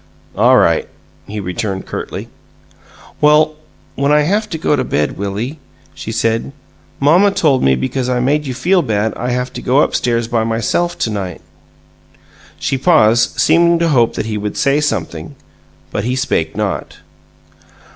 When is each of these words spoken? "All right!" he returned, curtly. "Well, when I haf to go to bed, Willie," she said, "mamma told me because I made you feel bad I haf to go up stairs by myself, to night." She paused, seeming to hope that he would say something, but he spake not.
"All 0.35 0.57
right!" 0.57 0.89
he 1.27 1.39
returned, 1.39 1.85
curtly. 1.85 2.27
"Well, 3.21 3.53
when 3.93 4.11
I 4.11 4.21
haf 4.21 4.49
to 4.49 4.57
go 4.57 4.75
to 4.75 4.83
bed, 4.83 5.15
Willie," 5.15 5.59
she 5.93 6.11
said, 6.11 6.53
"mamma 6.99 7.29
told 7.29 7.61
me 7.61 7.75
because 7.75 8.09
I 8.09 8.19
made 8.19 8.47
you 8.47 8.55
feel 8.55 8.81
bad 8.81 9.13
I 9.15 9.29
haf 9.29 9.53
to 9.53 9.61
go 9.61 9.81
up 9.81 9.93
stairs 9.93 10.27
by 10.27 10.43
myself, 10.43 10.97
to 10.97 11.11
night." 11.11 11.41
She 12.57 12.79
paused, 12.79 13.39
seeming 13.39 13.77
to 13.77 13.89
hope 13.89 14.15
that 14.15 14.25
he 14.25 14.39
would 14.39 14.57
say 14.57 14.81
something, 14.81 15.35
but 15.91 16.03
he 16.03 16.15
spake 16.15 16.57
not. 16.57 16.97